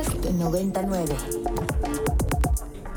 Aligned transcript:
Podcast 0.00 0.30
99. 0.30 1.14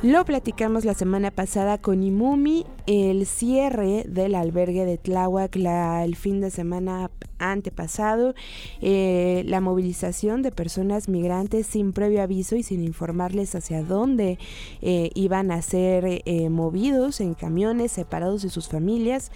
Lo 0.04 0.24
platicamos 0.24 0.86
la 0.86 0.94
semana 0.94 1.32
pasada 1.32 1.78
con 1.78 2.02
Imumi, 2.02 2.66
el 2.88 3.26
cierre 3.26 4.06
del 4.08 4.36
albergue 4.36 4.86
de 4.86 4.98
Tláhuac 4.98 5.58
el 5.58 6.16
fin 6.16 6.40
de 6.40 6.50
semana 6.50 7.12
antepasado, 7.40 8.36
eh, 8.82 9.44
la 9.48 9.60
movilización 9.60 10.44
de 10.44 10.52
personas 10.52 11.10
migrantes 11.10 11.68
sin 11.68 11.92
previo 11.92 12.22
aviso 12.22 12.56
y 12.56 12.64
sin 12.64 12.82
informarles 12.82 13.54
hacia 13.54 13.84
dónde 13.84 14.40
eh, 14.82 15.10
iban 15.14 15.52
a 15.52 15.62
ser 15.62 16.06
eh, 16.06 16.50
movidos 16.50 17.20
en 17.20 17.34
camiones 17.34 17.92
separados 17.92 18.44
de 18.44 18.50
sus 18.50 18.70
familias. 18.70 19.30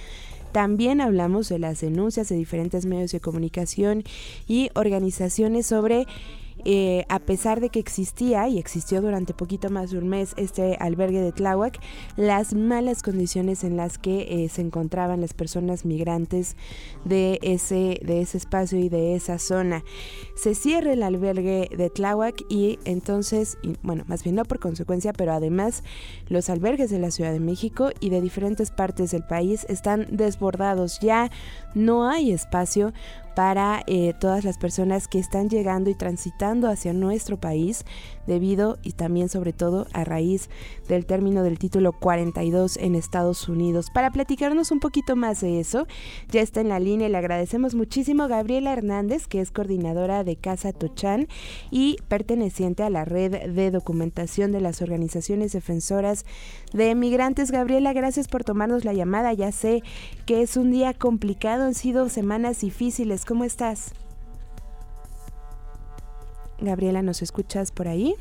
También 0.54 1.02
hablamos 1.02 1.50
de 1.50 1.60
las 1.60 1.82
denuncias 1.82 2.30
de 2.30 2.38
diferentes 2.38 2.86
medios 2.86 3.12
de 3.12 3.20
comunicación 3.20 4.04
y 4.48 4.70
organizaciones 4.74 5.68
sobre 5.68 6.08
eh, 6.70 7.06
a 7.08 7.20
pesar 7.20 7.62
de 7.62 7.70
que 7.70 7.80
existía 7.80 8.50
y 8.50 8.58
existió 8.58 9.02
durante 9.02 9.34
poquito 9.34 9.70
más 9.70 9.92
de 9.92 10.00
un 10.00 10.10
mes 10.10 10.34
este 10.36 10.76
albergue 10.82 11.22
de 11.22 11.32
Tláhuac, 11.32 11.80
las 12.18 12.54
malas 12.54 13.04
condiciones 13.04 13.64
en 13.64 13.78
las 13.78 13.98
que 13.98 14.44
eh, 14.44 14.50
se 14.50 14.64
encontraban 14.64 15.22
las 15.22 15.34
personas 15.34 15.86
migrantes 15.86 16.58
de 17.06 17.40
ese, 17.42 18.02
de 18.04 18.20
ese 18.20 18.38
espacio 18.38 18.78
y 18.80 18.90
de 18.90 19.16
esa 19.16 19.40
zona. 19.40 19.86
Se 20.36 20.56
cierra 20.56 20.92
el 20.92 21.04
albergue 21.04 21.70
de 21.72 21.90
Tláhuac 21.90 22.44
y 22.50 22.80
entonces, 22.84 23.58
bueno, 23.82 24.04
más 24.08 24.26
bien 24.26 24.36
no 24.36 24.44
por 24.44 24.60
consecuencia, 24.60 25.14
pero 25.14 25.32
además 25.32 25.86
los 26.28 26.50
albergues 26.50 26.90
de 26.90 27.00
la 27.00 27.12
Ciudad 27.12 27.32
de 27.32 27.40
México 27.40 27.92
y 28.02 28.10
de 28.10 28.20
diferentes 28.20 28.72
partes 28.72 29.12
del 29.12 29.24
país 29.24 29.66
están 29.70 30.06
desbordados. 30.12 31.00
Ya 31.00 31.32
no 31.76 32.10
hay 32.10 32.34
espacio 32.34 32.92
para 33.38 33.84
eh, 33.86 34.16
todas 34.20 34.44
las 34.44 34.58
personas 34.58 35.08
que 35.08 35.20
están 35.20 35.48
llegando 35.48 35.92
y 35.92 35.94
transitando 35.94 36.68
hacia 36.68 36.92
nuestro 36.92 37.38
país 37.38 37.86
debido 38.26 38.80
y 38.82 38.94
también 38.94 39.30
sobre 39.30 39.54
todo 39.54 39.86
a 39.94 40.04
raíz 40.04 40.50
del 40.88 41.06
término 41.06 41.44
del 41.44 41.60
título 41.60 41.94
42 41.94 42.78
en 42.78 42.96
Estados 42.96 43.48
Unidos. 43.48 43.92
Para 43.94 44.10
platicarnos 44.10 44.72
un 44.72 44.80
poquito 44.80 45.16
más 45.16 45.40
de 45.42 45.60
eso, 45.60 45.86
ya 46.32 46.42
está 46.42 46.62
en 46.62 46.70
la 46.70 46.80
línea 46.80 47.08
y 47.08 47.12
le 47.12 47.18
agradecemos 47.20 47.76
muchísimo 47.76 48.24
a 48.24 48.28
Gabriela 48.28 48.74
Hernández, 48.74 49.28
que 49.28 49.40
es 49.40 49.52
coordinadora 49.52 50.24
de 50.24 50.36
Casa 50.36 50.74
Tochán 50.74 51.28
y 51.70 51.98
perteneciente 52.08 52.82
a 52.82 52.90
la 52.90 53.06
red 53.06 53.52
de 53.52 53.70
documentación 53.70 54.52
de 54.52 54.62
las 54.62 54.82
organizaciones 54.82 55.52
defensoras 55.52 56.26
de 56.74 56.96
migrantes. 56.96 57.52
Gabriela, 57.52 57.94
gracias 57.94 58.28
por 58.28 58.44
tomarnos 58.44 58.84
la 58.84 58.94
llamada. 58.94 59.32
Ya 59.34 59.52
sé 59.52 59.84
que 60.26 60.42
es 60.42 60.58
un 60.58 60.72
día 60.72 60.96
complicado, 60.96 61.66
han 61.66 61.76
sido 61.76 62.10
semanas 62.10 62.62
difíciles. 62.62 63.27
¿Cómo 63.28 63.44
estás? 63.44 63.92
Gabriela, 66.62 67.02
¿nos 67.02 67.22
escuchas 67.22 67.74
por 67.74 67.90
ahí? 67.90 68.16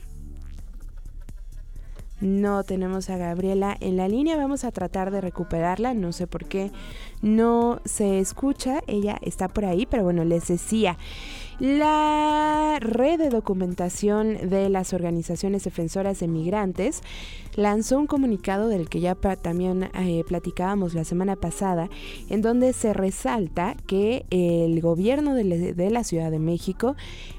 No 2.20 2.64
tenemos 2.64 3.08
a 3.08 3.16
Gabriela 3.16 3.77
en 3.78 3.96
la 3.96 4.08
línea, 4.08 4.36
vamos 4.36 4.64
a 4.64 4.72
tratar 4.72 5.12
de 5.12 5.20
recuperarla, 5.20 5.94
no 5.94 6.10
sé 6.10 6.27
por 6.27 6.46
qué 6.46 6.72
no 7.22 7.80
se 7.84 8.18
escucha, 8.18 8.80
ella 8.88 9.16
está 9.22 9.46
por 9.46 9.64
ahí, 9.64 9.86
pero 9.86 10.02
bueno, 10.02 10.24
les 10.24 10.48
decía, 10.48 10.98
la 11.58 12.78
red 12.80 13.18
de 13.18 13.30
documentación 13.30 14.50
de 14.50 14.68
las 14.68 14.92
organizaciones 14.92 15.64
defensoras 15.64 16.20
de 16.20 16.28
migrantes 16.28 17.02
lanzó 17.54 17.98
un 17.98 18.06
comunicado 18.06 18.68
del 18.68 18.90
que 18.90 19.00
ya 19.00 19.14
también 19.14 19.90
eh, 19.94 20.22
platicábamos 20.28 20.92
la 20.92 21.04
semana 21.04 21.36
pasada, 21.36 21.88
en 22.28 22.42
donde 22.42 22.74
se 22.74 22.92
resalta 22.92 23.74
que 23.86 24.27
el 24.30 24.78
gobierno 24.82 25.34
de 25.34 25.90
la 25.90 26.04
Ciudad 26.04 26.30
de 26.30 26.38
México 26.38 26.96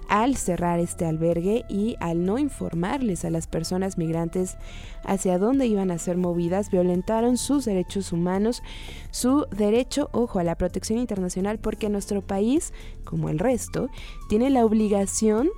al 0.07 0.37
cerrar 0.37 0.79
este 0.79 1.05
albergue 1.05 1.65
y 1.69 1.95
al 1.99 2.25
no 2.25 2.37
informarles 2.37 3.25
a 3.25 3.29
las 3.29 3.47
personas 3.47 3.97
migrantes 3.97 4.57
hacia 5.03 5.37
dónde 5.37 5.67
iban 5.67 5.91
a 5.91 5.97
ser 5.97 6.17
movidas, 6.17 6.71
violentaron 6.71 7.37
sus 7.37 7.65
derechos 7.65 8.11
humanos, 8.11 8.63
su 9.11 9.45
derecho, 9.55 10.09
ojo, 10.11 10.39
a 10.39 10.43
la 10.43 10.55
protección 10.55 10.99
internacional, 10.99 11.59
porque 11.59 11.89
nuestro 11.89 12.21
país, 12.21 12.73
como 13.03 13.29
el 13.29 13.39
resto, 13.39 13.89
tiene 14.29 14.49
la 14.49 14.65
obligación 14.65 15.49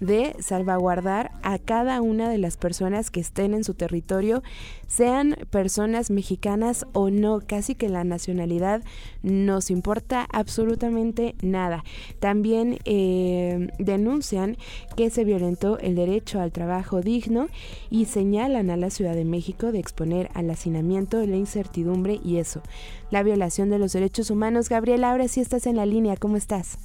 de 0.00 0.36
salvaguardar 0.40 1.32
a 1.42 1.58
cada 1.58 2.00
una 2.00 2.28
de 2.28 2.38
las 2.38 2.56
personas 2.56 3.10
que 3.10 3.20
estén 3.20 3.54
en 3.54 3.64
su 3.64 3.74
territorio, 3.74 4.42
sean 4.86 5.36
personas 5.50 6.10
mexicanas 6.10 6.86
o 6.92 7.10
no, 7.10 7.40
casi 7.46 7.74
que 7.74 7.88
la 7.88 8.04
nacionalidad 8.04 8.82
nos 9.22 9.70
importa 9.70 10.26
absolutamente 10.32 11.34
nada. 11.42 11.84
También 12.20 12.78
eh, 12.84 13.68
denuncian 13.78 14.56
que 14.96 15.10
se 15.10 15.24
violentó 15.24 15.78
el 15.78 15.96
derecho 15.96 16.40
al 16.40 16.52
trabajo 16.52 17.00
digno 17.00 17.48
y 17.90 18.06
señalan 18.06 18.70
a 18.70 18.76
la 18.76 18.90
Ciudad 18.90 19.14
de 19.14 19.24
México 19.24 19.72
de 19.72 19.80
exponer 19.80 20.30
al 20.34 20.48
hacinamiento, 20.50 21.24
la 21.26 21.36
incertidumbre 21.36 22.20
y 22.24 22.36
eso, 22.36 22.62
la 23.10 23.22
violación 23.22 23.68
de 23.68 23.78
los 23.78 23.92
derechos 23.92 24.30
humanos. 24.30 24.68
Gabriela, 24.68 25.10
ahora 25.10 25.28
sí 25.28 25.40
estás 25.40 25.66
en 25.66 25.76
la 25.76 25.86
línea, 25.86 26.16
¿cómo 26.16 26.36
estás? 26.36 26.78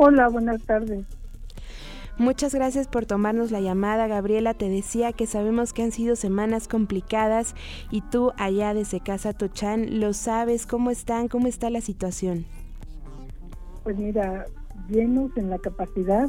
Hola, 0.00 0.28
buenas 0.28 0.62
tardes. 0.62 1.04
Muchas 2.18 2.54
gracias 2.54 2.86
por 2.86 3.04
tomarnos 3.04 3.50
la 3.50 3.60
llamada, 3.60 4.06
Gabriela. 4.06 4.54
Te 4.54 4.68
decía 4.68 5.12
que 5.12 5.26
sabemos 5.26 5.72
que 5.72 5.82
han 5.82 5.90
sido 5.90 6.14
semanas 6.14 6.68
complicadas 6.68 7.56
y 7.90 8.02
tú 8.02 8.30
allá 8.36 8.74
desde 8.74 9.00
Casa 9.00 9.32
Tochán 9.32 9.98
lo 9.98 10.12
sabes. 10.12 10.66
¿Cómo 10.66 10.92
están? 10.92 11.26
¿Cómo 11.26 11.48
está 11.48 11.68
la 11.68 11.80
situación? 11.80 12.44
Pues 13.82 13.98
mira, 13.98 14.46
llenos 14.88 15.36
en 15.36 15.50
la 15.50 15.58
capacidad 15.58 16.28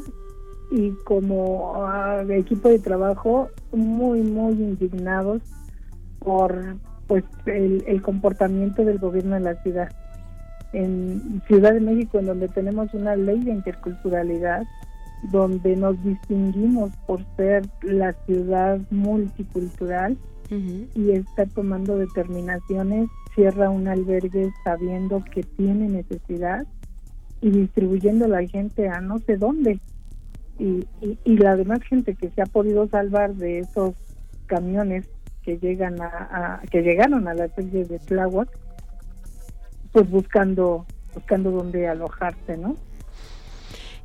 y 0.72 0.90
como 1.04 1.84
ah, 1.84 2.24
equipo 2.28 2.68
de 2.68 2.80
trabajo 2.80 3.50
muy, 3.70 4.22
muy 4.22 4.54
indignados 4.54 5.42
por 6.18 6.74
pues 7.06 7.22
el, 7.46 7.84
el 7.86 8.02
comportamiento 8.02 8.84
del 8.84 8.98
gobierno 8.98 9.36
de 9.36 9.40
la 9.42 9.62
ciudad. 9.62 9.90
En 10.72 11.42
Ciudad 11.46 11.72
de 11.74 11.80
México, 11.80 12.18
en 12.18 12.26
donde 12.26 12.48
tenemos 12.48 12.92
una 12.94 13.16
ley 13.16 13.40
de 13.42 13.52
interculturalidad, 13.52 14.64
donde 15.32 15.76
nos 15.76 16.02
distinguimos 16.02 16.92
por 17.06 17.24
ser 17.36 17.62
la 17.82 18.12
ciudad 18.26 18.80
multicultural 18.90 20.16
y 20.96 21.12
está 21.12 21.46
tomando 21.46 21.96
determinaciones, 21.96 23.08
cierra 23.36 23.70
un 23.70 23.86
albergue 23.86 24.50
sabiendo 24.64 25.22
que 25.32 25.44
tiene 25.44 25.88
necesidad 25.88 26.66
y 27.40 27.50
distribuyendo 27.50 28.24
a 28.24 28.28
la 28.28 28.46
gente 28.48 28.88
a 28.88 29.00
no 29.00 29.18
sé 29.20 29.36
dónde. 29.36 29.78
Y, 30.58 30.86
y, 31.24 31.38
la 31.38 31.56
demás 31.56 31.80
gente 31.84 32.14
que 32.14 32.28
se 32.30 32.42
ha 32.42 32.46
podido 32.46 32.86
salvar 32.88 33.34
de 33.34 33.60
esos 33.60 33.94
camiones 34.46 35.08
que 35.42 35.56
llegan 35.56 36.02
a, 36.02 36.60
que 36.70 36.82
llegaron 36.82 37.28
a 37.28 37.34
la 37.34 37.44
albergue 37.44 37.84
de 37.84 37.98
Tláhuac, 37.98 38.48
pues 39.92 40.08
buscando 40.10 40.86
buscando 41.14 41.50
dónde 41.50 41.88
alojarse, 41.88 42.56
¿no? 42.56 42.76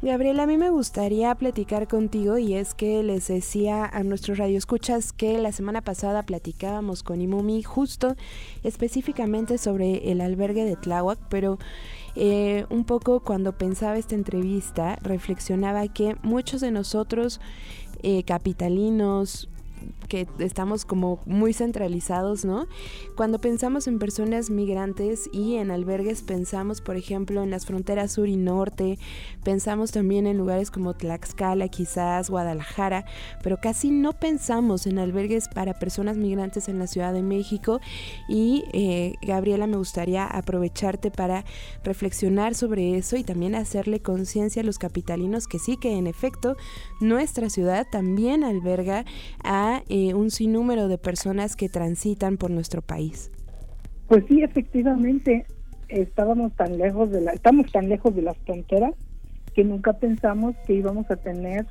Gabriela, 0.02 0.44
a 0.44 0.48
mí 0.48 0.58
me 0.58 0.70
gustaría 0.70 1.34
platicar 1.36 1.88
contigo 1.88 2.38
y 2.38 2.54
es 2.54 2.76
que 2.76 3.02
les 3.02 3.28
decía 3.28 3.86
a 3.86 4.04
nuestros 4.04 4.38
radioescuchas 4.38 5.14
que 5.14 5.40
la 5.40 5.52
semana 5.52 5.82
pasada 5.82 6.22
platicábamos 6.24 7.02
con 7.02 7.22
Imumi 7.22 7.64
justo 7.64 8.16
específicamente 8.64 9.58
sobre 9.58 10.12
el 10.12 10.22
albergue 10.22 10.66
de 10.66 10.76
Tláhuac, 10.76 11.18
pero 11.30 11.58
eh, 12.16 12.66
un 12.70 12.84
poco 12.86 13.22
cuando 13.22 13.54
pensaba 13.54 13.98
esta 13.98 14.16
entrevista 14.16 14.98
reflexionaba 15.02 15.88
que 15.88 16.18
muchos 16.22 16.62
de 16.62 16.72
nosotros 16.72 17.40
eh, 18.04 18.24
capitalinos, 18.24 19.50
que 20.08 20.28
estamos 20.40 20.86
como 20.86 21.20
muy 21.26 21.54
centralizados, 21.54 22.46
¿no? 22.46 22.68
Cuando 23.16 23.42
pensamos 23.42 23.88
en 23.88 24.00
personas 24.00 24.50
migrantes 24.50 25.30
y 25.32 25.56
en 25.56 25.72
albergues, 25.72 26.22
pensamos, 26.22 26.82
por 26.82 26.96
ejemplo, 26.96 27.44
en 27.44 27.50
las 27.50 27.66
fronteras 27.66 28.14
sur 28.14 28.28
y 28.28 28.38
norte, 28.38 29.00
pensamos 29.44 29.92
también 29.92 30.28
en 30.28 30.38
lugares 30.38 30.72
como 30.72 30.94
Tlaxcala, 30.94 31.68
quizás 31.68 32.30
Guadalajara, 32.30 33.06
pero 33.44 33.58
casi 33.58 33.92
no 33.92 34.14
pensamos 34.14 34.88
en 34.88 35.00
albergues 35.00 35.48
para 35.48 35.80
personas 35.80 36.18
migrantes 36.18 36.70
en 36.70 36.80
la 36.80 36.88
Ciudad 36.88 37.14
de 37.14 37.24
México. 37.24 37.80
Y 38.30 38.64
eh, 38.74 39.16
Gabriela, 39.22 39.68
me 39.68 39.78
gustaría 39.78 40.26
aprovecharte 40.26 41.12
para 41.12 41.46
reflexionar 41.84 42.56
sobre 42.56 42.98
eso 42.98 43.18
y 43.18 43.24
también 43.24 43.56
hacerle 43.56 44.02
conciencia 44.02 44.62
a 44.62 44.66
los 44.66 44.80
capitalinos 44.80 45.48
que 45.48 45.60
sí, 45.60 45.78
que 45.78 45.98
en 45.98 46.08
efecto 46.08 46.56
nuestra 47.00 47.50
ciudad 47.50 47.88
también 47.90 48.44
alberga 48.44 49.06
a 49.44 49.65
eh, 49.90 50.14
un 50.14 50.32
sinnúmero 50.32 50.88
de 50.88 50.98
personas 50.98 51.56
que 51.56 51.70
transitan 51.70 52.38
por 52.38 52.52
nuestro 52.52 52.82
país. 52.82 53.32
Pues 54.08 54.24
sí, 54.28 54.44
efectivamente, 54.44 55.46
estábamos 55.88 56.56
tan 56.56 56.78
lejos 56.78 57.12
de 57.12 57.22
la, 57.22 57.32
estamos 57.32 57.72
tan 57.72 57.90
lejos 57.90 58.16
de 58.16 58.22
las 58.22 58.38
fronteras 58.40 58.94
que 59.54 59.64
nunca 59.64 59.94
pensamos 59.94 60.56
que 60.68 60.74
íbamos 60.74 61.10
a 61.10 61.16
tener 61.16 61.66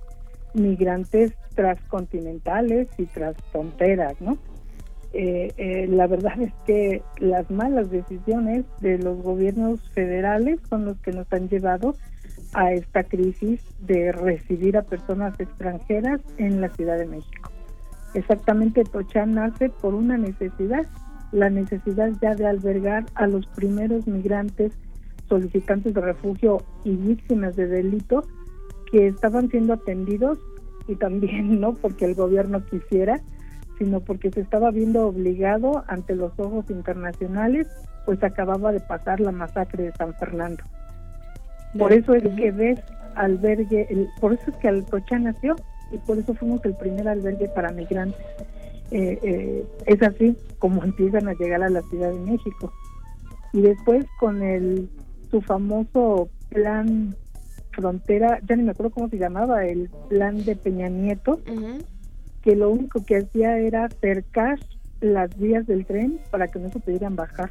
migrantes 0.54 1.32
transcontinentales 1.54 2.88
y 2.98 3.06
transfronteras, 3.06 4.20
¿no? 4.20 4.38
Eh, 5.12 5.52
eh, 5.58 5.86
la 5.86 6.08
verdad 6.08 6.40
es 6.40 6.52
que 6.66 7.02
las 7.18 7.48
malas 7.48 7.88
decisiones 7.90 8.64
de 8.80 8.98
los 8.98 9.22
gobiernos 9.22 9.80
federales 9.90 10.58
son 10.68 10.86
los 10.86 10.98
que 10.98 11.12
nos 11.12 11.32
han 11.32 11.48
llevado 11.48 11.94
a 12.52 12.72
esta 12.72 13.04
crisis 13.04 13.60
de 13.80 14.10
recibir 14.10 14.76
a 14.76 14.82
personas 14.82 15.38
extranjeras 15.38 16.20
en 16.38 16.60
la 16.60 16.68
Ciudad 16.70 16.98
de 16.98 17.06
México. 17.06 17.53
Exactamente, 18.14 18.84
Tochán 18.84 19.34
nace 19.34 19.68
por 19.68 19.94
una 19.94 20.16
necesidad, 20.16 20.86
la 21.32 21.50
necesidad 21.50 22.10
ya 22.22 22.34
de 22.34 22.46
albergar 22.46 23.04
a 23.14 23.26
los 23.26 23.46
primeros 23.48 24.06
migrantes 24.06 24.72
solicitantes 25.28 25.94
de 25.94 26.00
refugio 26.00 26.62
y 26.84 26.94
víctimas 26.94 27.56
de 27.56 27.66
delito 27.66 28.24
que 28.92 29.08
estaban 29.08 29.48
siendo 29.50 29.72
atendidos 29.74 30.38
y 30.86 30.94
también 30.94 31.60
no 31.60 31.74
porque 31.74 32.04
el 32.04 32.14
gobierno 32.14 32.64
quisiera, 32.64 33.20
sino 33.78 34.00
porque 34.00 34.30
se 34.30 34.40
estaba 34.40 34.70
viendo 34.70 35.08
obligado 35.08 35.82
ante 35.88 36.14
los 36.14 36.32
ojos 36.38 36.70
internacionales, 36.70 37.66
pues 38.06 38.22
acababa 38.22 38.70
de 38.70 38.80
pasar 38.80 39.18
la 39.18 39.32
masacre 39.32 39.84
de 39.84 39.92
San 39.92 40.14
Fernando. 40.14 40.62
Por 41.76 41.92
eso 41.92 42.14
es 42.14 42.22
que 42.36 42.52
ves 42.52 42.80
albergue, 43.16 43.86
el, 43.90 44.08
por 44.20 44.34
eso 44.34 44.50
es 44.50 44.56
que 44.58 44.68
Alcochá 44.68 45.18
nació 45.18 45.56
y 45.90 45.98
por 45.98 46.18
eso 46.18 46.34
fuimos 46.34 46.64
el 46.64 46.74
primer 46.74 47.08
albergue 47.08 47.48
para 47.48 47.72
migrantes. 47.72 48.20
Eh, 48.90 49.18
eh, 49.22 49.66
es 49.86 50.02
así 50.02 50.36
como 50.58 50.84
empiezan 50.84 51.28
a 51.28 51.34
llegar 51.34 51.62
a 51.62 51.70
la 51.70 51.82
Ciudad 51.82 52.12
de 52.12 52.20
México. 52.20 52.72
Y 53.52 53.60
después 53.60 54.06
con 54.18 54.42
el 54.42 54.88
su 55.30 55.40
famoso 55.40 56.28
plan 56.48 57.16
frontera, 57.72 58.38
ya 58.48 58.54
ni 58.56 58.62
me 58.62 58.70
acuerdo 58.70 58.92
cómo 58.92 59.08
se 59.08 59.18
llamaba, 59.18 59.64
el 59.66 59.90
plan 60.08 60.44
de 60.44 60.54
Peña 60.54 60.88
Nieto, 60.88 61.40
que 62.42 62.54
lo 62.54 62.70
único 62.70 63.04
que 63.04 63.16
hacía 63.16 63.58
era 63.58 63.88
cercar 64.00 64.60
las 65.00 65.36
vías 65.36 65.66
del 65.66 65.86
tren 65.86 66.20
para 66.30 66.46
que 66.48 66.60
no 66.60 66.70
se 66.70 66.78
pudieran 66.78 67.16
bajar, 67.16 67.50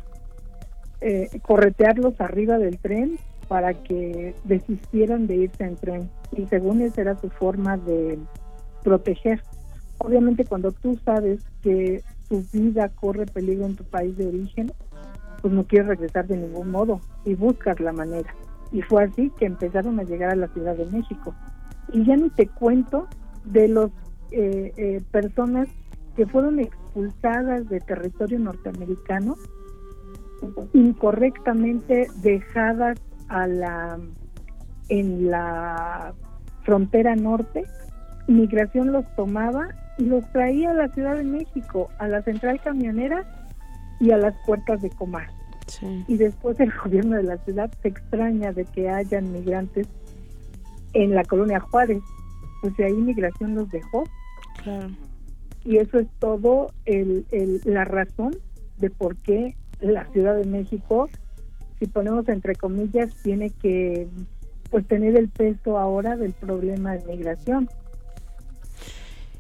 eh, 1.02 1.30
corretearlos 1.42 2.20
arriba 2.22 2.58
del 2.58 2.78
tren 2.80 3.18
para 3.48 3.74
que 3.74 4.36
desistieran 4.44 5.28
de 5.28 5.36
irse 5.36 5.64
en 5.64 5.76
tren. 5.76 6.10
Y 6.36 6.46
según 6.48 6.82
esa 6.82 7.02
era 7.02 7.20
su 7.20 7.30
forma 7.30 7.78
de 7.78 8.20
proteger. 8.84 9.42
Obviamente 10.00 10.46
cuando 10.46 10.72
tú 10.72 10.98
sabes 11.06 11.42
que 11.62 12.04
tu 12.30 12.44
vida 12.52 12.90
corre 12.90 13.26
peligro 13.26 13.66
en 13.66 13.76
tu 13.76 13.84
país 13.84 14.18
de 14.18 14.28
origen, 14.28 14.72
pues 15.42 15.54
no 15.54 15.66
quieres 15.66 15.90
regresar 15.90 16.28
de 16.28 16.38
ningún 16.38 16.72
modo 16.72 17.02
y 17.26 17.36
buscas 17.36 17.80
la 17.80 17.92
manera. 17.92 18.34
Y 18.72 18.82
fue 18.82 19.04
así 19.04 19.32
que 19.38 19.46
empezaron 19.46 20.00
a 20.00 20.04
llegar 20.04 20.32
a 20.32 20.36
la 20.36 20.48
Ciudad 20.48 20.76
de 20.76 20.86
México. 20.86 21.36
Y 21.92 22.06
ya 22.06 22.16
ni 22.16 22.30
te 22.30 22.48
cuento 22.48 23.08
de 23.46 23.68
las 23.68 23.92
eh, 24.32 24.74
eh, 24.78 25.02
personas 25.12 25.68
que 26.16 26.26
fueron 26.26 26.60
expulsadas 26.60 27.68
de 27.70 27.80
territorio 27.82 28.40
norteamericano, 28.40 29.36
incorrectamente 30.74 32.08
dejadas 32.22 33.00
a 33.34 33.48
la 33.48 34.00
en 34.90 35.30
la 35.32 36.14
frontera 36.64 37.16
norte, 37.16 37.66
migración 38.28 38.92
los 38.92 39.06
tomaba 39.16 39.70
y 39.98 40.06
los 40.06 40.30
traía 40.32 40.72
a 40.72 40.74
la 40.74 40.88
Ciudad 40.90 41.16
de 41.16 41.24
México, 41.24 41.90
a 42.00 42.08
la 42.08 42.22
central 42.22 42.62
camionera 42.62 43.26
y 44.00 44.12
a 44.12 44.18
las 44.18 44.36
puertas 44.46 44.82
de 44.82 44.90
Comar. 44.90 45.28
Y 46.08 46.18
después 46.18 46.60
el 46.60 46.72
gobierno 46.84 47.16
de 47.18 47.24
la 47.24 47.38
ciudad 47.38 47.72
se 47.82 47.88
extraña 47.88 48.52
de 48.52 48.66
que 48.66 48.90
hayan 48.90 49.32
migrantes 49.32 49.88
en 50.94 51.16
la 51.16 51.24
colonia 51.24 51.60
Juárez, 51.60 52.02
pues 52.62 52.74
ahí 52.80 52.94
migración 52.94 53.56
los 53.56 53.70
dejó. 53.72 54.04
Y 55.66 55.78
eso 55.78 56.00
es 56.00 56.08
todo 56.20 56.72
el, 56.86 57.26
la 57.66 57.86
razón 57.86 58.36
de 58.78 58.90
por 58.90 59.16
qué 59.18 59.56
la 59.80 60.06
Ciudad 60.12 60.36
de 60.36 60.46
México, 60.46 61.10
si 61.84 61.90
ponemos 61.90 62.30
entre 62.30 62.56
comillas, 62.56 63.14
tiene 63.24 63.50
que 63.50 64.08
pues 64.72 64.88
tener 64.88 65.18
el 65.18 65.28
peso 65.28 65.78
ahora 65.78 66.16
del 66.16 66.32
problema 66.32 66.94
de 66.94 67.06
migración. 67.06 67.70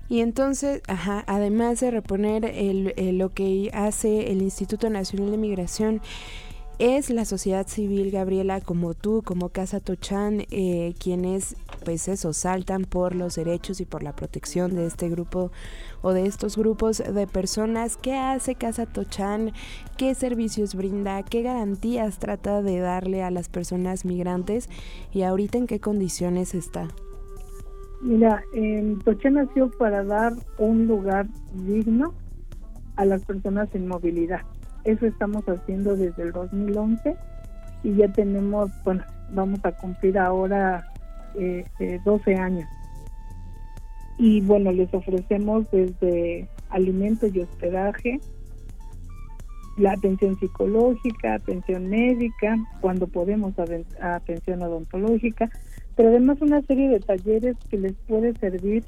Y 0.09 0.19
entonces, 0.19 0.81
ajá, 0.89 1.23
además 1.25 1.79
de 1.79 1.89
reponer 1.89 2.43
el, 2.43 2.93
lo 3.17 3.29
que 3.29 3.71
hace 3.73 4.29
el 4.31 4.41
Instituto 4.41 4.89
Nacional 4.89 5.31
de 5.31 5.37
Migración, 5.37 6.01
es 6.79 7.09
la 7.09 7.25
sociedad 7.25 7.67
civil, 7.67 8.11
Gabriela, 8.11 8.59
como 8.59 8.93
tú, 8.93 9.21
como 9.23 9.49
Casa 9.49 9.79
Tochán, 9.79 10.43
eh, 10.51 10.93
quienes, 10.99 11.55
pues 11.85 12.07
eso, 12.07 12.33
saltan 12.33 12.83
por 12.85 13.15
los 13.15 13.35
derechos 13.35 13.79
y 13.79 13.85
por 13.85 14.03
la 14.03 14.15
protección 14.15 14.75
de 14.75 14.87
este 14.87 15.09
grupo 15.09 15.51
o 16.01 16.13
de 16.13 16.25
estos 16.25 16.57
grupos 16.57 16.97
de 16.97 17.27
personas. 17.27 17.95
¿Qué 17.97 18.13
hace 18.13 18.55
Casa 18.55 18.85
Tochán? 18.85 19.51
¿Qué 19.97 20.15
servicios 20.15 20.75
brinda? 20.75 21.23
¿Qué 21.23 21.43
garantías 21.43 22.17
trata 22.19 22.61
de 22.61 22.79
darle 22.79 23.23
a 23.23 23.31
las 23.31 23.49
personas 23.49 24.03
migrantes? 24.03 24.69
¿Y 25.13 25.21
ahorita 25.21 25.59
en 25.59 25.67
qué 25.67 25.79
condiciones 25.79 26.55
está? 26.55 26.87
Mira, 28.01 28.43
en 28.53 28.99
Toché 28.99 29.31
nació 29.31 29.71
para 29.71 30.03
dar 30.03 30.33
un 30.57 30.87
lugar 30.87 31.27
digno 31.53 32.13
a 32.97 33.05
las 33.05 33.23
personas 33.23 33.69
sin 33.71 33.87
movilidad. 33.87 34.41
Eso 34.83 35.05
estamos 35.05 35.43
haciendo 35.47 35.95
desde 35.95 36.23
el 36.23 36.31
2011 36.31 37.15
y 37.83 37.95
ya 37.95 38.07
tenemos, 38.09 38.71
bueno, 38.83 39.03
vamos 39.31 39.59
a 39.63 39.71
cumplir 39.71 40.17
ahora 40.17 40.91
eh, 41.35 41.65
12 42.03 42.31
eh, 42.31 42.35
años. 42.35 42.67
Y 44.17 44.41
bueno, 44.41 44.71
les 44.71 44.93
ofrecemos 44.93 45.69
desde 45.71 46.47
alimentos 46.69 47.33
y 47.33 47.39
hospedaje, 47.39 48.19
la 49.77 49.93
atención 49.93 50.37
psicológica, 50.39 51.33
atención 51.33 51.89
médica, 51.89 52.57
cuando 52.79 53.07
podemos 53.07 53.53
atención 53.99 54.61
odontológica, 54.61 55.49
pero 55.95 56.09
además 56.09 56.41
una 56.41 56.61
serie 56.61 56.89
de 56.89 56.99
talleres 56.99 57.57
que 57.69 57.77
les 57.77 57.93
puede 58.07 58.33
servir 58.33 58.83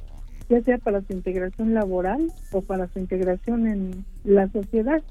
ya 0.50 0.62
sea 0.62 0.78
para 0.78 1.02
su 1.02 1.14
integración 1.14 1.74
laboral 1.74 2.32
o 2.52 2.62
para 2.62 2.88
su 2.88 3.00
integración 3.00 3.68
en 3.68 4.06
la 4.24 4.48
sociedad. 4.50 5.02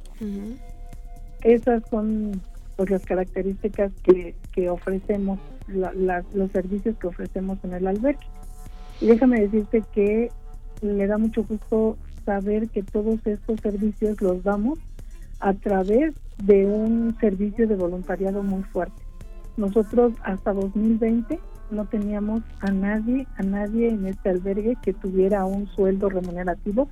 Esas 1.44 1.82
son 1.90 2.40
pues 2.76 2.90
las 2.90 3.04
características 3.04 3.92
que, 4.02 4.68
ofrecemos, 4.68 5.38
los 5.68 6.50
servicios 6.50 6.96
que 6.96 7.06
ofrecemos 7.06 7.58
en 7.62 7.74
el 7.74 7.86
albergue. 7.86 8.26
Y 9.00 9.06
déjame 9.06 9.40
decirte 9.40 9.84
que 9.92 10.30
me 10.82 11.06
da 11.06 11.18
mucho 11.18 11.44
gusto 11.44 11.96
saber 12.24 12.68
que 12.70 12.82
todos 12.82 13.24
estos 13.26 13.60
servicios 13.60 14.20
los 14.22 14.42
damos 14.42 14.78
a 15.40 15.52
través 15.52 16.14
de 16.42 16.64
un 16.64 17.16
servicio 17.20 17.68
de 17.68 17.76
voluntariado 17.76 18.42
muy 18.42 18.62
fuerte. 18.62 19.02
Nosotros 19.56 20.14
hasta 20.24 20.52
2020 20.52 21.38
no 21.70 21.84
teníamos 21.84 22.42
a 22.60 22.70
nadie, 22.70 23.26
a 23.36 23.42
nadie 23.42 23.90
en 23.90 24.06
este 24.06 24.30
albergue 24.30 24.76
que 24.82 24.94
tuviera 24.94 25.44
un 25.44 25.66
sueldo 25.68 26.08
remunerativo 26.08 26.88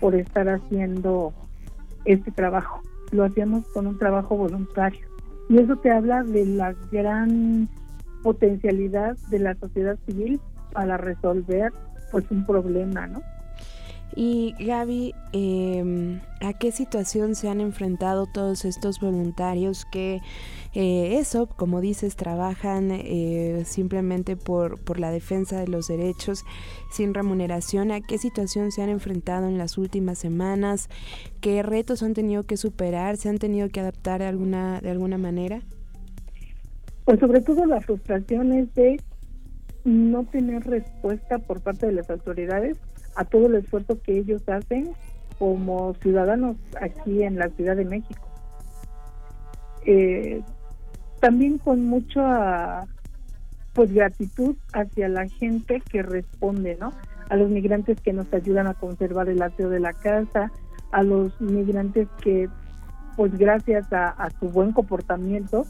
por 0.00 0.14
estar 0.14 0.48
haciendo 0.48 1.32
este 2.04 2.30
trabajo. 2.30 2.80
Lo 3.12 3.24
hacíamos 3.24 3.66
con 3.68 3.86
un 3.86 3.98
trabajo 3.98 4.36
voluntario. 4.36 5.06
Y 5.48 5.58
eso 5.58 5.76
te 5.76 5.90
habla 5.90 6.22
de 6.24 6.44
la 6.44 6.74
gran 6.90 7.68
potencialidad 8.22 9.16
de 9.30 9.38
la 9.38 9.54
sociedad 9.54 9.96
civil 10.06 10.40
para 10.72 10.96
resolver 10.96 11.72
pues 12.10 12.24
un 12.30 12.44
problema, 12.44 13.06
¿no? 13.06 13.22
Y 14.14 14.54
Gaby, 14.58 15.14
em, 15.32 16.20
¿a 16.40 16.52
qué 16.54 16.72
situación 16.72 17.34
se 17.34 17.48
han 17.48 17.60
enfrentado 17.60 18.26
todos 18.26 18.64
estos 18.64 19.00
voluntarios 19.00 19.84
que 19.84 20.20
eh, 20.74 21.18
eso, 21.18 21.46
como 21.46 21.80
dices, 21.80 22.16
trabajan 22.16 22.90
eh, 22.92 23.62
simplemente 23.66 24.36
por, 24.36 24.80
por 24.80 25.00
la 25.00 25.10
defensa 25.10 25.58
de 25.58 25.68
los 25.68 25.88
derechos 25.88 26.44
sin 26.90 27.14
remuneración? 27.14 27.90
¿A 27.90 28.00
qué 28.00 28.16
situación 28.16 28.72
se 28.72 28.82
han 28.82 28.88
enfrentado 28.88 29.48
en 29.48 29.58
las 29.58 29.76
últimas 29.76 30.18
semanas? 30.18 30.88
¿Qué 31.40 31.62
retos 31.62 32.02
han 32.02 32.14
tenido 32.14 32.44
que 32.44 32.56
superar? 32.56 33.16
¿Se 33.16 33.28
han 33.28 33.38
tenido 33.38 33.68
que 33.68 33.80
adaptar 33.80 34.20
de 34.20 34.26
alguna, 34.26 34.80
de 34.80 34.90
alguna 34.90 35.18
manera? 35.18 35.60
Pues 37.04 37.20
sobre 37.20 37.40
todo 37.40 37.64
la 37.66 37.80
frustración 37.80 38.52
es 38.52 38.74
de 38.74 39.00
no 39.86 40.24
tener 40.24 40.64
respuesta 40.64 41.38
por 41.38 41.60
parte 41.60 41.86
de 41.86 41.92
las 41.92 42.10
autoridades 42.10 42.76
a 43.14 43.24
todo 43.24 43.46
el 43.46 43.54
esfuerzo 43.54 44.00
que 44.02 44.18
ellos 44.18 44.42
hacen 44.48 44.90
como 45.38 45.94
ciudadanos 46.02 46.56
aquí 46.80 47.22
en 47.22 47.38
la 47.38 47.48
Ciudad 47.50 47.76
de 47.76 47.84
México. 47.84 48.28
Eh, 49.86 50.42
también 51.20 51.58
con 51.58 51.84
mucha 51.84 52.84
pues 53.74 53.92
gratitud 53.92 54.56
hacia 54.72 55.08
la 55.08 55.28
gente 55.28 55.80
que 55.88 56.02
responde, 56.02 56.76
¿no? 56.80 56.92
A 57.28 57.36
los 57.36 57.48
migrantes 57.48 58.00
que 58.00 58.12
nos 58.12 58.32
ayudan 58.32 58.66
a 58.66 58.74
conservar 58.74 59.28
el 59.28 59.40
aseo 59.40 59.68
de 59.68 59.80
la 59.80 59.92
casa, 59.92 60.50
a 60.90 61.02
los 61.02 61.40
migrantes 61.40 62.08
que 62.22 62.48
pues 63.16 63.36
gracias 63.38 63.92
a, 63.92 64.08
a 64.08 64.30
su 64.30 64.48
buen 64.48 64.72
comportamiento 64.72 65.64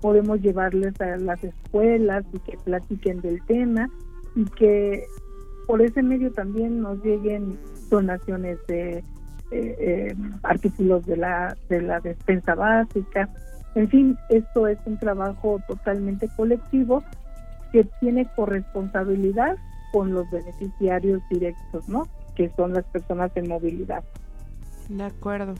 podemos 0.00 0.40
llevarles 0.40 1.00
a 1.00 1.16
las 1.16 1.42
escuelas 1.42 2.24
y 2.32 2.38
que 2.40 2.56
platiquen 2.64 3.20
del 3.20 3.42
tema 3.46 3.88
y 4.34 4.44
que 4.44 5.04
por 5.66 5.82
ese 5.82 6.02
medio 6.02 6.32
también 6.32 6.80
nos 6.80 7.02
lleguen 7.04 7.58
donaciones 7.90 8.58
de 8.66 8.98
eh, 8.98 9.04
eh, 9.52 10.14
artículos 10.42 11.04
de 11.06 11.16
la, 11.16 11.56
de 11.68 11.82
la 11.82 12.00
despensa 12.00 12.54
básica. 12.54 13.28
En 13.74 13.88
fin, 13.88 14.16
esto 14.28 14.66
es 14.66 14.78
un 14.86 14.98
trabajo 14.98 15.60
totalmente 15.68 16.28
colectivo 16.36 17.02
que 17.72 17.84
tiene 18.00 18.26
corresponsabilidad 18.36 19.56
con 19.92 20.12
los 20.12 20.30
beneficiarios 20.30 21.20
directos, 21.30 21.88
¿no? 21.88 22.06
Que 22.34 22.50
son 22.56 22.72
las 22.74 22.84
personas 22.86 23.30
en 23.36 23.48
movilidad. 23.48 24.04
De 24.88 25.04
acuerdo. 25.04 25.54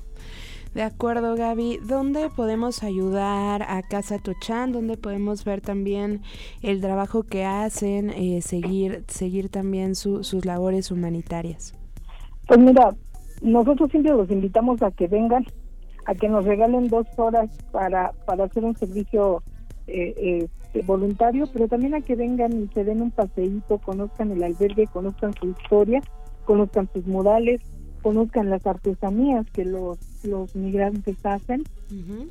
De 0.74 0.82
acuerdo, 0.82 1.34
Gaby. 1.34 1.80
¿Dónde 1.82 2.30
podemos 2.30 2.84
ayudar 2.84 3.62
a 3.62 3.82
Casa 3.82 4.18
Tochan? 4.18 4.70
¿Dónde 4.70 4.96
podemos 4.96 5.44
ver 5.44 5.60
también 5.60 6.22
el 6.62 6.80
trabajo 6.80 7.24
que 7.24 7.44
hacen, 7.44 8.10
eh, 8.10 8.40
seguir, 8.40 9.04
seguir 9.08 9.48
también 9.48 9.96
sus 9.96 10.44
labores 10.44 10.92
humanitarias? 10.92 11.74
Pues 12.46 12.60
mira, 12.60 12.94
nosotros 13.42 13.90
siempre 13.90 14.12
los 14.12 14.30
invitamos 14.30 14.80
a 14.82 14.92
que 14.92 15.08
vengan, 15.08 15.44
a 16.06 16.14
que 16.14 16.28
nos 16.28 16.44
regalen 16.44 16.86
dos 16.86 17.06
horas 17.16 17.50
para, 17.72 18.12
para 18.24 18.44
hacer 18.44 18.64
un 18.64 18.76
servicio 18.76 19.42
eh, 19.88 20.46
eh, 20.72 20.82
voluntario, 20.84 21.48
pero 21.52 21.66
también 21.66 21.94
a 21.94 22.00
que 22.00 22.14
vengan 22.14 22.52
y 22.52 22.68
se 22.68 22.84
den 22.84 23.02
un 23.02 23.10
paseíto, 23.10 23.78
conozcan 23.78 24.30
el 24.30 24.42
albergue, 24.44 24.86
conozcan 24.86 25.34
su 25.34 25.48
historia, 25.48 26.00
conozcan 26.44 26.88
sus 26.92 27.06
murales, 27.06 27.60
conozcan 28.02 28.50
las 28.50 28.66
artesanías 28.66 29.46
que 29.50 29.64
los, 29.64 29.98
los 30.24 30.54
migrantes 30.56 31.16
hacen 31.24 31.64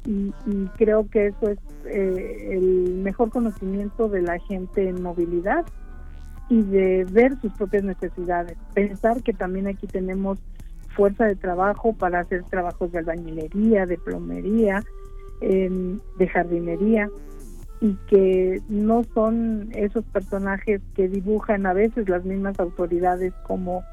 y, 0.06 0.32
creo 0.78 1.10
que 1.10 1.28
eso 1.28 1.50
es 1.50 1.60
eh, 1.86 2.50
el 2.52 2.96
mejor 3.04 3.30
conocimiento 3.30 4.08
de 4.08 4.22
la 4.22 4.40
gente 4.40 4.88
en 4.88 5.02
movilidad 5.02 5.66
y 6.50 6.62
de 6.62 7.06
ver 7.12 7.40
sus 7.42 7.52
propias 7.54 7.84
necesidades. 7.84 8.58
Pensar 8.74 9.22
que 9.22 9.34
también 9.34 9.68
aquí 9.68 9.86
tenemos 9.86 10.40
fuerza 10.96 11.26
de 11.26 11.36
trabajo 11.36 11.94
para 11.94 12.22
hacer 12.22 12.44
trabajos 12.44 12.92
de 12.92 13.00
albañilería, 13.00 13.86
de 13.86 13.98
plomería, 13.98 14.84
de 15.42 16.28
jardinería 16.32 17.10
y 17.82 17.96
que 18.08 18.62
no 18.68 19.04
son 19.14 19.70
esos 19.74 20.04
personajes 20.06 20.82
que 20.96 21.08
dibujan 21.08 21.66
a 21.66 21.74
veces 21.74 22.10
las 22.10 22.26
mismas 22.26 22.60
autoridades 22.60 23.34
como 23.48 23.84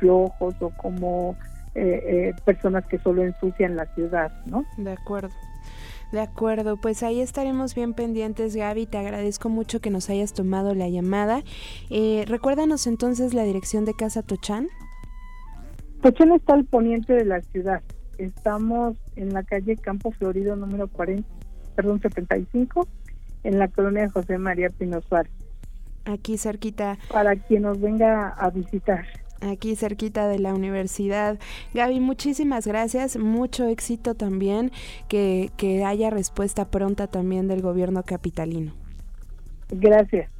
flojos 0.00 0.54
o 0.60 0.70
como 0.70 1.36
eh, 1.76 2.32
eh, 2.32 2.34
personas 2.44 2.84
que 2.86 2.98
solo 2.98 3.22
ensucian 3.22 3.76
la 3.76 3.86
ciudad, 3.94 4.32
¿no? 4.46 4.64
De 4.76 4.90
acuerdo. 4.90 5.30
De 6.10 6.20
acuerdo, 6.20 6.76
pues 6.76 7.04
ahí 7.04 7.20
estaremos 7.20 7.76
bien 7.76 7.94
pendientes, 7.94 8.56
Gaby. 8.56 8.86
Te 8.86 8.98
agradezco 8.98 9.48
mucho 9.48 9.80
que 9.80 9.90
nos 9.90 10.10
hayas 10.10 10.32
tomado 10.32 10.74
la 10.74 10.88
llamada. 10.88 11.42
Eh, 11.88 12.24
recuérdanos 12.26 12.88
entonces 12.88 13.34
la 13.34 13.44
dirección 13.44 13.84
de 13.84 13.94
Casa 13.94 14.22
Tochán. 14.22 14.66
Tochán 16.02 16.32
está 16.32 16.54
al 16.54 16.64
poniente 16.64 17.12
de 17.12 17.24
la 17.24 17.40
ciudad. 17.42 17.82
Estamos 18.18 18.96
en 19.14 19.32
la 19.32 19.44
calle 19.44 19.76
Campo 19.76 20.10
Florido 20.10 20.56
número 20.56 20.88
40, 20.88 21.28
perdón, 21.76 22.00
75, 22.00 22.88
en 23.44 23.58
la 23.60 23.68
colonia 23.68 24.10
José 24.10 24.38
María 24.38 24.70
Pino 24.70 25.00
Suárez. 25.02 25.32
Aquí 26.06 26.36
cerquita. 26.36 26.98
Para 27.12 27.36
quien 27.36 27.62
nos 27.62 27.80
venga 27.80 28.30
a 28.30 28.50
visitar 28.50 29.04
aquí 29.40 29.76
cerquita 29.76 30.28
de 30.28 30.38
la 30.38 30.54
universidad. 30.54 31.38
Gaby, 31.74 32.00
muchísimas 32.00 32.66
gracias, 32.66 33.16
mucho 33.16 33.66
éxito 33.66 34.14
también, 34.14 34.72
que, 35.08 35.50
que 35.56 35.84
haya 35.84 36.10
respuesta 36.10 36.66
pronta 36.66 37.06
también 37.06 37.48
del 37.48 37.62
gobierno 37.62 38.02
capitalino. 38.02 38.72
Gracias. 39.70 40.30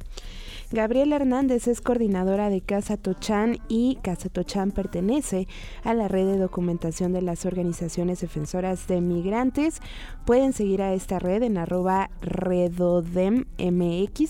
Gabriela 0.71 1.17
Hernández 1.17 1.67
es 1.67 1.81
coordinadora 1.81 2.49
de 2.49 2.61
Casa 2.61 2.95
Tochán 2.95 3.57
y 3.67 3.97
Casa 4.01 4.29
Tochán 4.29 4.71
pertenece 4.71 5.49
a 5.83 5.93
la 5.93 6.07
red 6.07 6.25
de 6.25 6.37
documentación 6.37 7.11
de 7.11 7.21
las 7.21 7.45
organizaciones 7.45 8.21
defensoras 8.21 8.87
de 8.87 9.01
migrantes. 9.01 9.81
Pueden 10.25 10.53
seguir 10.53 10.81
a 10.81 10.93
esta 10.93 11.19
red 11.19 11.43
en 11.43 11.57
arroba 11.57 12.09
redodemmx 12.21 13.57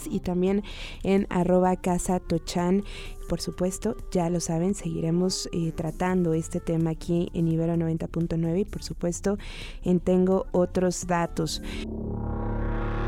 y 0.09 0.19
también 0.21 0.63
en 1.03 1.27
arroba 1.29 1.75
Casa 1.75 2.19
Tochán 2.19 2.85
por 3.29 3.39
supuesto, 3.39 3.95
ya 4.11 4.29
lo 4.29 4.41
saben, 4.41 4.75
seguiremos 4.75 5.47
eh, 5.53 5.71
tratando 5.71 6.33
este 6.33 6.59
tema 6.59 6.89
aquí 6.89 7.29
en 7.33 7.47
Ibero 7.47 7.75
90.9 7.75 8.59
y 8.59 8.65
por 8.65 8.83
supuesto 8.83 9.37
en 9.85 10.01
Tengo 10.01 10.47
otros 10.51 11.07
datos. 11.07 11.61